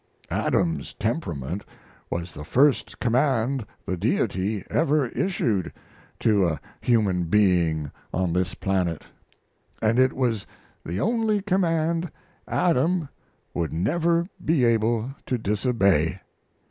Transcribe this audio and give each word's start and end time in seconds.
Adam's 0.31 0.95
temperament 0.95 1.63
was 2.09 2.33
the 2.33 2.43
first 2.43 2.99
command 2.99 3.67
the 3.85 3.95
Deity 3.95 4.63
ever 4.67 5.05
issued 5.09 5.71
to 6.19 6.43
a 6.47 6.59
human 6.81 7.25
being 7.25 7.91
on 8.11 8.33
this 8.33 8.55
planet. 8.55 9.03
And 9.79 9.99
it 9.99 10.13
was 10.13 10.47
the 10.83 10.99
only 10.99 11.39
command 11.43 12.09
Adam 12.47 13.09
would 13.53 13.71
never 13.73 14.25
be 14.43 14.65
able 14.65 15.13
to 15.27 15.37
disobey. 15.37 16.19